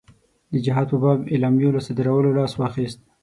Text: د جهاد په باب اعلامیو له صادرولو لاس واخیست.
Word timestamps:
د 0.51 0.53
جهاد 0.65 0.87
په 0.91 0.97
باب 1.03 1.19
اعلامیو 1.33 1.75
له 1.75 1.81
صادرولو 1.85 2.35
لاس 2.37 2.53
واخیست. 2.55 2.99